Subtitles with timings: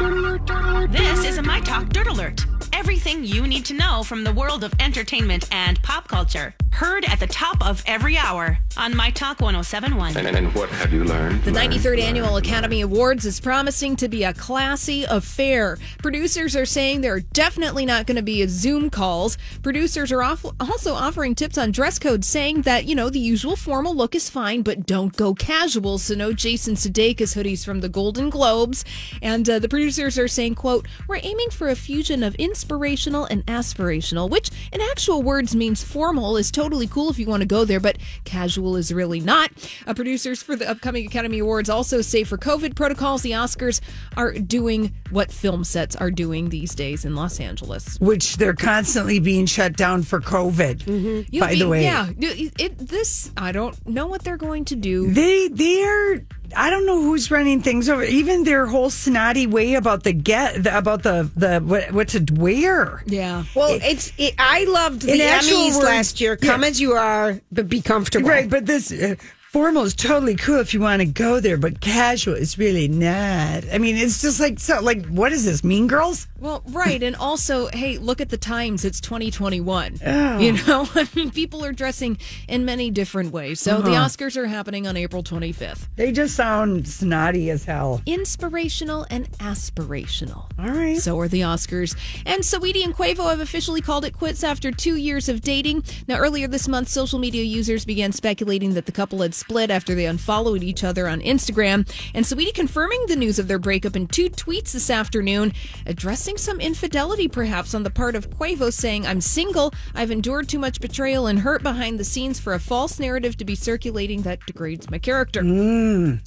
[0.00, 2.49] This is a My Talk Dirt Alert.
[2.90, 6.56] Everything you need to know from the world of entertainment and pop culture.
[6.72, 10.16] Heard at the top of every hour on My Talk 1071.
[10.16, 11.42] And, and what have you learned?
[11.44, 12.46] The Learned, 93rd learned, Annual learned.
[12.46, 15.78] Academy Awards is promising to be a classy affair.
[15.98, 19.36] Producers are saying there are definitely not going to be Zoom calls.
[19.62, 23.56] Producers are off- also offering tips on dress code, saying that, you know, the usual
[23.56, 25.98] formal look is fine, but don't go casual.
[25.98, 28.84] So no Jason Sudeikis hoodies from the Golden Globes.
[29.22, 32.34] And uh, the producers are saying, quote, we're aiming for a fusion of
[32.84, 37.42] inspirational and aspirational, which in actual words means formal is totally cool if you want
[37.42, 39.50] to go there, but casual is really not.
[39.86, 43.80] Uh, producers for the upcoming Academy Awards also say for COVID protocols, the Oscars
[44.16, 47.98] are doing what film sets are doing these days in Los Angeles.
[48.00, 51.26] which they're constantly being shut down for COVID.
[51.30, 54.76] You By the way, yeah, it, it- this I don't know what they're going to
[54.76, 55.12] do.
[55.12, 56.24] they they're
[56.56, 58.02] I don't know who's running things over.
[58.02, 62.26] Even their whole snotty way about the get the, about the the what, what to
[62.34, 63.02] wear.
[63.06, 63.44] Yeah.
[63.54, 66.36] Well, it's it, I loved the Emmys words, last year.
[66.36, 66.68] Come yeah.
[66.68, 68.28] as you are, but be comfortable.
[68.28, 69.16] Right, but this uh,
[69.50, 73.64] formal is totally cool if you want to go there, but casual is really not.
[73.72, 74.80] I mean, it's just like so.
[74.80, 75.64] Like, what is this?
[75.64, 76.28] Mean Girls?
[76.38, 78.84] Well, right, and also, hey, look at the times.
[78.84, 79.98] It's 2021.
[80.06, 80.30] Oh.
[80.40, 82.16] You know, I mean, people are dressing
[82.48, 83.60] in many different ways.
[83.60, 83.82] So Uh-huh.
[83.82, 85.88] the Oscars are happening on April 25th.
[85.96, 88.00] They just sound snotty as hell.
[88.06, 90.44] Inspirational and aspirational.
[90.58, 90.96] All right.
[90.98, 91.94] So are the Oscars.
[92.24, 95.84] And Saweetie and Quavo have officially called it quits after two years of dating.
[96.08, 99.94] Now, earlier this month, social media users began speculating that the couple had split after
[99.94, 101.88] they unfollowed each other on Instagram.
[102.14, 105.52] And Saweetie confirming the news of their breakup in two tweets this afternoon,
[105.86, 109.72] addressing some infidelity perhaps on the part of Quavo, saying, I'm single.
[109.94, 113.44] I've endured too much betrayal and hurt behind the scenes for a false narrative to
[113.44, 115.40] be circulating that degrades my character.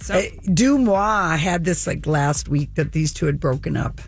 [0.00, 4.00] So, Uh, Dumois had this like last week that these two had broken up.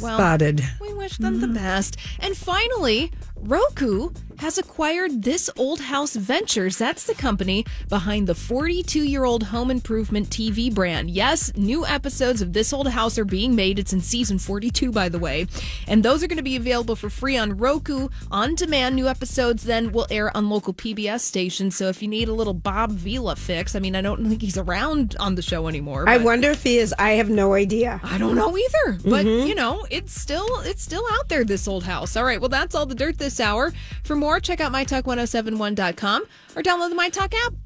[0.00, 0.62] well, Spotted.
[0.80, 1.96] We wish them the best.
[2.20, 6.76] And finally, Roku has acquired This Old House Ventures.
[6.76, 11.10] That's the company behind the 42 year old home improvement TV brand.
[11.10, 13.78] Yes, new episodes of This Old House are being made.
[13.78, 15.46] It's in season 42, by the way.
[15.88, 18.96] And those are going to be available for free on Roku on demand.
[18.96, 21.76] New episodes then will air on local PBS stations.
[21.76, 24.58] So if you need a little Bob Vila fix, I mean, I don't think he's
[24.58, 26.08] around on the show anymore.
[26.08, 26.94] I wonder if he is.
[26.98, 28.00] I have no idea.
[28.02, 29.46] I don't know either, but mm-hmm.
[29.46, 31.44] you know, it's still it's still out there.
[31.44, 32.16] This old house.
[32.16, 33.72] All right, well, that's all the dirt this hour.
[34.02, 36.22] For more, check out mytalk1071.com
[36.56, 37.65] or download the MyTalk app.